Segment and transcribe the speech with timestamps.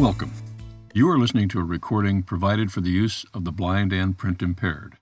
[0.00, 0.32] Welcome.
[0.94, 4.40] You are listening to a recording provided for the use of the blind and print
[4.40, 4.96] impaired.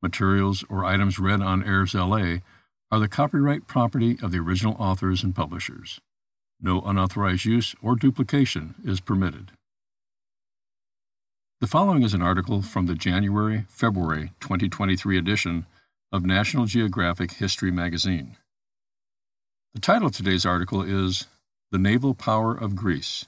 [0.00, 2.42] Materials or items read on AIRSLA
[2.92, 6.00] are the copyright property of the original authors and publishers.
[6.60, 9.50] No unauthorized use or duplication is permitted.
[11.60, 15.66] The following is an article from the January February 2023 edition
[16.12, 18.36] of National Geographic History magazine.
[19.74, 21.26] The title of today's article is
[21.72, 23.24] The Naval Power of Greece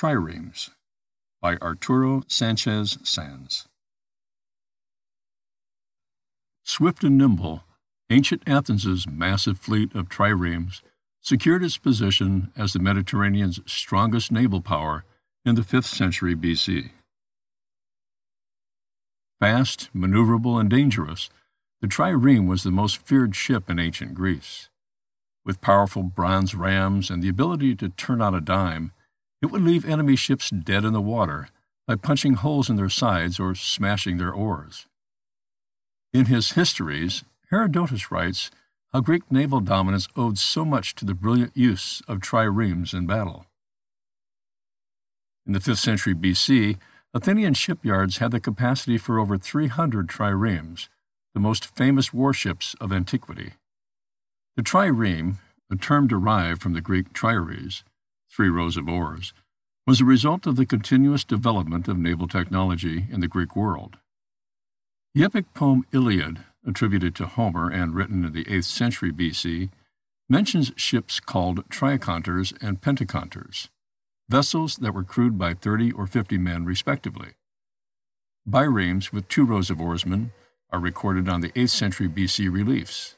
[0.00, 0.70] Triremes
[1.42, 3.68] by Arturo Sanchez Sanz.
[6.64, 7.64] Swift and nimble,
[8.08, 10.80] ancient Athens's massive fleet of triremes
[11.20, 15.04] secured its position as the Mediterranean's strongest naval power
[15.44, 16.92] in the 5th century BC.
[19.38, 21.28] Fast, maneuverable, and dangerous,
[21.82, 24.70] the trireme was the most feared ship in ancient Greece.
[25.44, 28.92] With powerful bronze rams and the ability to turn on a dime,
[29.42, 31.48] it would leave enemy ships dead in the water
[31.86, 34.86] by punching holes in their sides or smashing their oars.
[36.12, 38.50] In his Histories, Herodotus writes
[38.92, 43.46] how Greek naval dominance owed so much to the brilliant use of triremes in battle.
[45.46, 46.76] In the 5th century BC,
[47.12, 50.88] Athenian shipyards had the capacity for over 300 triremes,
[51.34, 53.54] the most famous warships of antiquity.
[54.56, 55.36] The trireme,
[55.70, 57.82] a term derived from the Greek trires,
[58.30, 59.32] three rows of oars,
[59.86, 63.96] was a result of the continuous development of naval technology in the Greek world.
[65.14, 69.70] The epic poem Iliad, attributed to Homer and written in the 8th century BC,
[70.28, 73.68] mentions ships called triaconters and pentaconters,
[74.28, 77.30] vessels that were crewed by 30 or 50 men respectively.
[78.48, 80.32] Biremes with two rows of oarsmen
[80.70, 83.16] are recorded on the 8th century BC reliefs.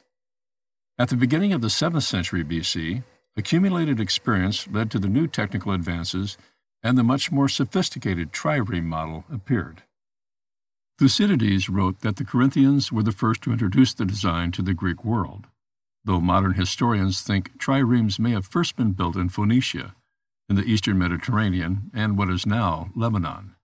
[0.97, 3.03] At the beginning of the 7th century BC,
[3.35, 6.37] accumulated experience led to the new technical advances
[6.83, 9.83] and the much more sophisticated trireme model appeared.
[10.99, 15.03] Thucydides wrote that the Corinthians were the first to introduce the design to the Greek
[15.03, 15.47] world,
[16.05, 19.95] though modern historians think triremes may have first been built in Phoenicia,
[20.49, 23.55] in the eastern Mediterranean, and what is now Lebanon.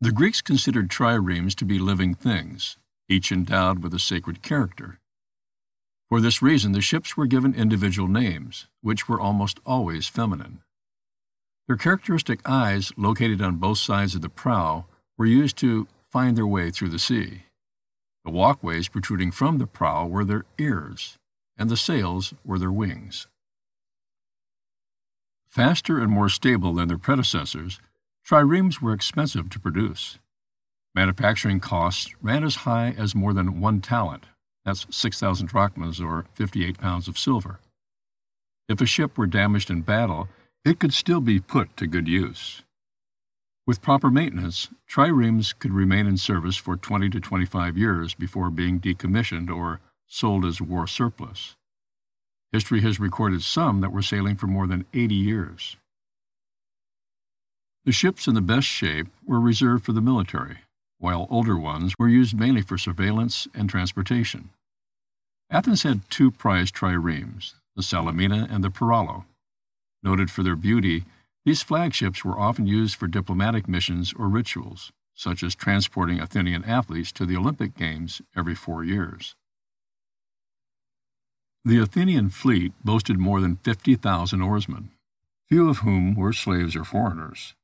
[0.00, 4.98] The Greeks considered triremes to be living things, each endowed with a sacred character.
[6.08, 10.62] For this reason, the ships were given individual names, which were almost always feminine.
[11.66, 14.86] Their characteristic eyes, located on both sides of the prow,
[15.18, 17.42] were used to find their way through the sea.
[18.24, 21.18] The walkways protruding from the prow were their ears,
[21.56, 23.26] and the sails were their wings.
[25.48, 27.80] Faster and more stable than their predecessors,
[28.24, 30.18] triremes were expensive to produce.
[30.94, 34.26] Manufacturing costs ran as high as more than one talent,
[34.66, 37.60] that's 6,000 drachmas or 58 pounds of silver.
[38.68, 40.28] If a ship were damaged in battle,
[40.64, 42.62] it could still be put to good use.
[43.64, 48.80] With proper maintenance, triremes could remain in service for 20 to 25 years before being
[48.80, 51.54] decommissioned or sold as war surplus.
[52.50, 55.76] History has recorded some that were sailing for more than 80 years.
[57.84, 60.58] The ships in the best shape were reserved for the military,
[60.98, 64.50] while older ones were used mainly for surveillance and transportation.
[65.50, 69.24] Athens had two prized triremes, the Salaminia and the Paralo.
[70.02, 71.04] Noted for their beauty,
[71.44, 77.12] these flagships were often used for diplomatic missions or rituals, such as transporting Athenian athletes
[77.12, 79.36] to the Olympic Games every four years.
[81.64, 84.90] The Athenian fleet boasted more than 50,000 oarsmen,
[85.48, 87.54] few of whom were slaves or foreigners.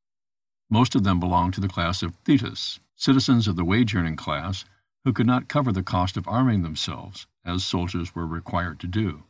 [0.70, 4.64] Most of them belonged to the class of thetes, citizens of the wage earning class
[5.04, 9.24] who could not cover the cost of arming themselves, as soldiers were required to do.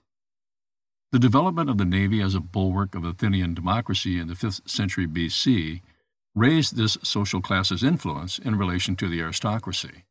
[1.13, 5.07] The development of the Navy as a bulwark of Athenian democracy in the 5th century
[5.07, 5.83] BC
[6.35, 10.05] raised this social class's influence in relation to the aristocracy.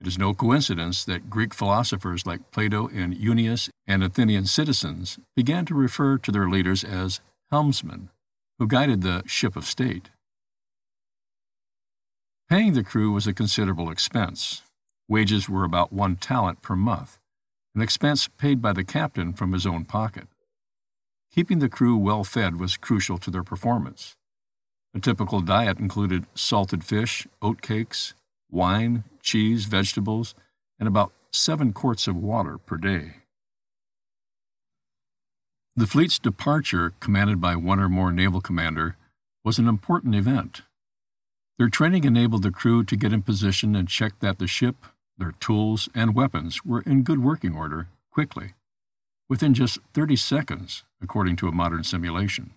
[0.00, 5.64] It is no coincidence that Greek philosophers like Plato and Euenus and Athenian citizens began
[5.66, 7.20] to refer to their leaders as
[7.50, 8.10] helmsmen,
[8.58, 10.10] who guided the ship of state.
[12.50, 14.62] Paying the crew was a considerable expense.
[15.12, 17.18] Wages were about one talent per month
[17.74, 20.26] an expense paid by the captain from his own pocket.
[21.34, 24.16] Keeping the crew well fed was crucial to their performance.
[24.94, 28.14] A typical diet included salted fish, oatcakes,
[28.50, 30.34] wine, cheese, vegetables,
[30.78, 33.16] and about seven quarts of water per day.
[35.76, 38.96] The fleet's departure, commanded by one or more naval commander,
[39.44, 40.62] was an important event.
[41.58, 44.86] Their training enabled the crew to get in position and check that the ship,
[45.18, 48.54] their tools and weapons were in good working order quickly,
[49.28, 52.52] within just 30 seconds, according to a modern simulation.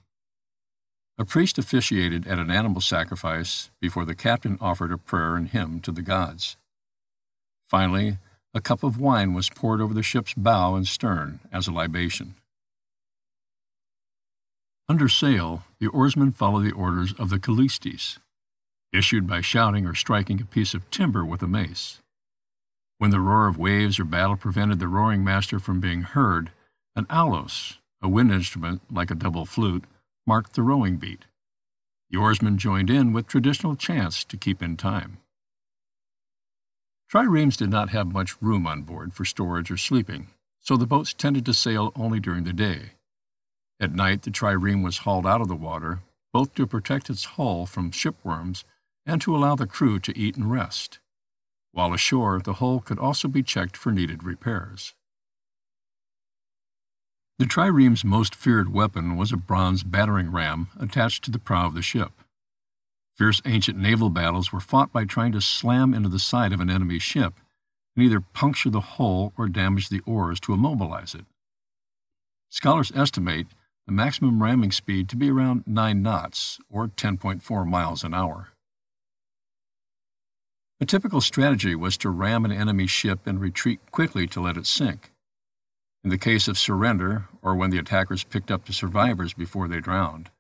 [1.18, 5.80] A priest officiated at an animal sacrifice before the captain offered a prayer and hymn
[5.81, 6.57] to the gods.
[7.66, 8.18] Finally,
[8.54, 12.36] a cup of wine was poured over the ship's bow and stern as a libation.
[14.88, 18.19] Under sail, the oarsmen follow the orders of the keleustes,
[18.94, 22.01] issued by shouting or striking a piece of timber with a mace.
[22.98, 26.52] When the roar of waves or battle prevented the roaring master from being heard,
[26.96, 29.84] an aulos, a wind instrument like a double flute,
[30.26, 31.26] marked the rowing beat.
[32.10, 35.18] The oarsmen joined in with traditional chants to keep in time.
[37.12, 40.28] Triremes did not have much room on board for storage or sleeping,
[40.62, 42.92] so the boats tended to sail only during the day.
[43.80, 46.00] At night, the trireme was hauled out of the water,
[46.32, 48.64] both to protect its hull from shipworms
[49.06, 51.00] and to allow the crew to eat and rest.
[51.75, 54.95] While ashore, the hull could also be checked for needed repairs.
[57.38, 61.74] The trireme's most feared weapon was a bronze battering ram attached to the prow of
[61.74, 62.13] the ship.
[63.18, 66.69] Fierce ancient naval battles were fought by trying to slam into the side of an
[66.69, 67.33] enemy ship
[67.94, 71.25] and either puncture the hull or damage the oars to immobilize it.
[72.50, 73.48] Scholars estimate
[73.86, 78.55] the maximum ramming speed to be around 9 knots, or 10.4 miles an hour.
[80.81, 84.68] A typical strategy was to ram an enemy ship and retreat quickly to let it
[84.68, 85.12] sink.
[86.04, 89.80] In the case of surrender, or when the attackers picked up the survivors before they
[89.80, 90.31] drowned,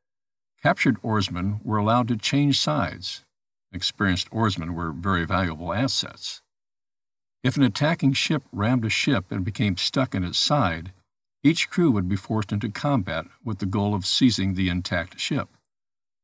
[0.61, 3.23] captured oarsmen were allowed to change sides.
[3.71, 6.41] Experienced oarsmen were very valuable assets.
[7.41, 10.91] If an attacking ship rammed a ship and became stuck in its side,
[11.43, 15.47] each crew would be forced into combat with the goal of seizing the intact ship,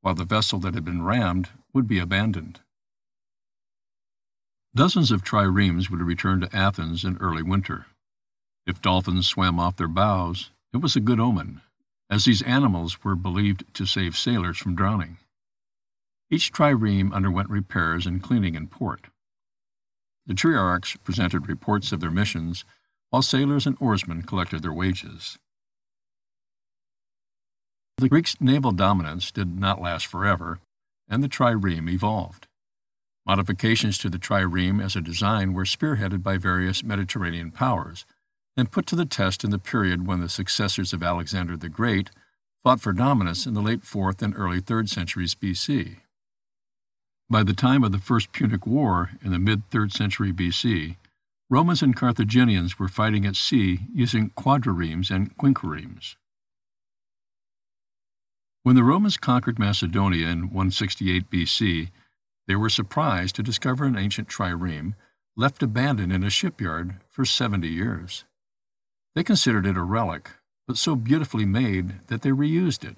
[0.02, 2.60] while the vessel that had been rammed would be abandoned.
[4.74, 7.88] Dozens of triremes would return to Athens in early winter.
[8.66, 11.62] If dolphins swam off their bows, it was a good omen,
[12.10, 15.18] as these animals were believed to save sailors from drowning.
[16.30, 19.08] Each trireme underwent repairs and cleaning in port.
[20.26, 22.64] The triarchs presented reports of their missions
[23.10, 25.38] while sailors and oarsmen collected their wages.
[27.98, 30.60] The Greeks' naval dominance did not last forever,
[31.10, 32.48] and the trireme evolved.
[33.26, 38.06] Modifications to the trireme as a design were spearheaded by various Mediterranean powers
[38.58, 42.10] and put to the test in the period when the successors of Alexander the Great
[42.64, 45.98] fought for dominance in the late 4th and early 3rd centuries BC.
[47.30, 50.98] By the time of the First Punic War in the mid 3rd century BC,
[51.50, 56.16] Romans and Carthaginians were fighting at sea using quadriremes and quinquiremes.
[58.64, 61.90] When the Romans conquered Macedonia in 168 BC,
[62.48, 64.96] they were surprised to discover an ancient trireme
[65.36, 68.26] left abandoned in a shipyard for 70 years.
[69.16, 70.32] They considered it a relic,
[70.68, 72.98] but so beautifully made that they reused it.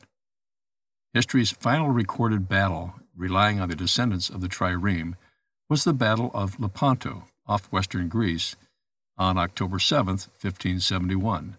[1.14, 5.16] History's final recorded battle, relying on the descendants of the trireme,
[5.70, 8.56] was the Battle of Lepanto, off western Greece
[9.18, 11.58] on October 7, 1571,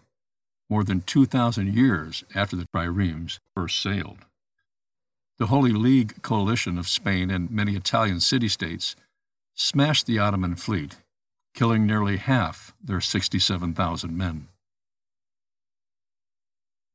[0.69, 4.25] more than 2,000 years after the triremes first sailed.
[5.37, 8.95] The Holy League coalition of Spain and many Italian city states
[9.53, 10.95] smashed the Ottoman fleet,
[11.53, 14.47] killing nearly half their 67,000 men.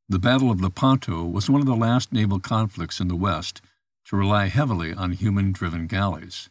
[0.09, 3.61] The Battle of Lepanto was one of the last naval conflicts in the West
[4.07, 6.49] to rely heavily on human driven galleys.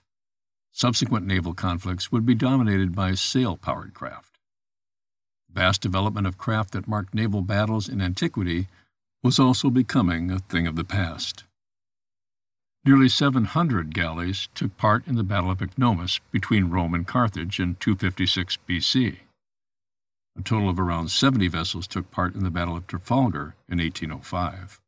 [0.72, 4.38] Subsequent naval conflicts would be dominated by sail powered craft.
[5.48, 8.67] The vast development of craft that marked naval battles in antiquity
[9.24, 11.46] was also becoming a thing of the past.
[12.86, 17.75] Nearly 700 galleys took part in the Battle of Ecnomus between Rome and Carthage in
[17.75, 19.17] 256 BC.
[20.38, 24.79] A total of around 70 vessels took part in the Battle of Trafalgar in 1805.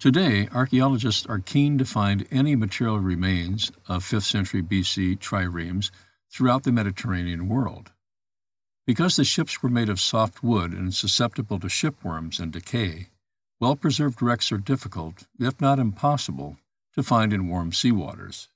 [0.00, 5.90] Today, archaeologists are keen to find any material remains of 5th century BC triremes
[6.30, 7.92] throughout the Mediterranean world.
[8.84, 13.08] Because the ships were made of soft wood and susceptible to shipworms and decay,
[13.60, 16.58] well preserved wrecks are difficult, if not impossible,
[16.94, 18.48] to find in warm sea waters.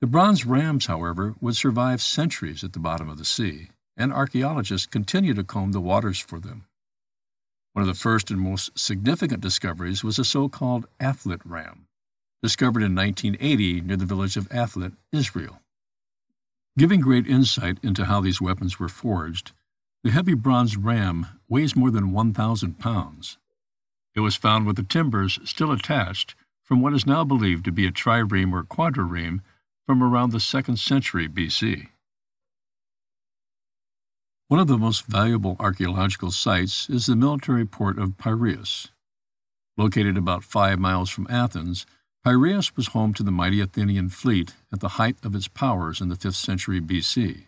[0.00, 4.86] The bronze rams, however, would survive centuries at the bottom of the sea, and archaeologists
[4.86, 6.64] continue to comb the waters for them.
[7.74, 11.86] One of the first and most significant discoveries was a so called Athlit ram,
[12.42, 15.60] discovered in 1980 near the village of Athlit, Israel.
[16.78, 19.52] Giving great insight into how these weapons were forged,
[20.02, 23.36] the heavy bronze ram weighs more than 1,000 pounds.
[24.14, 27.86] It was found with the timbers still attached from what is now believed to be
[27.86, 29.40] a trireme or quadrireme
[29.86, 31.88] from around the 2nd century BC.
[34.48, 38.88] One of the most valuable archaeological sites is the military port of Piraeus.
[39.76, 41.86] Located about five miles from Athens,
[42.24, 46.08] Piraeus was home to the mighty Athenian fleet at the height of its powers in
[46.08, 47.46] the 5th century BC.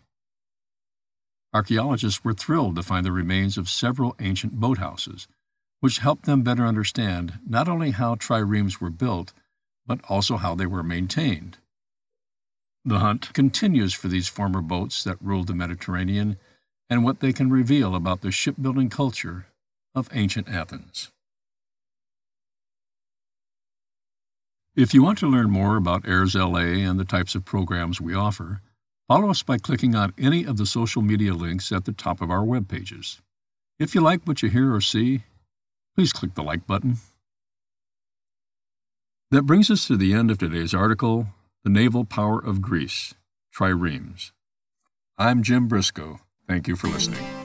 [1.54, 5.26] Archaeologists were thrilled to find the remains of several ancient boathouses,
[5.80, 9.32] which helped them better understand not only how triremes were built,
[9.86, 11.58] but also how they were maintained.
[12.84, 16.36] The hunt continues for these former boats that ruled the Mediterranean
[16.88, 19.46] and what they can reveal about the shipbuilding culture
[19.94, 21.10] of ancient Athens.
[24.74, 28.62] If you want to learn more about AIRSLA and the types of programs we offer,
[29.12, 32.30] follow us by clicking on any of the social media links at the top of
[32.30, 33.20] our web pages.
[33.78, 35.24] If you like what you hear or see,
[35.94, 36.96] please click the like button.
[39.30, 41.26] That brings us to the end of today's article
[41.62, 43.12] The Naval Power of Greece
[43.54, 44.32] Triremes.
[45.18, 46.20] I'm Jim Briscoe.
[46.48, 47.41] Thank you for listening.